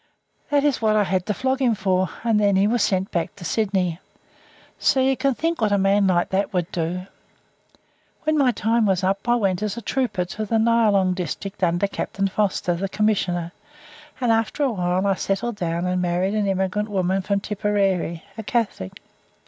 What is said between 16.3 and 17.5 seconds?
an immigrant woman from